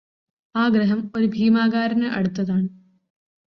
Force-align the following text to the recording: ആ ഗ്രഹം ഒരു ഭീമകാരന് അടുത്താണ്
ആ 0.55 0.69
ഗ്രഹം 0.69 1.11
ഒരു 1.15 1.27
ഭീമകാരന് 1.27 2.07
അടുത്താണ് 2.11 2.67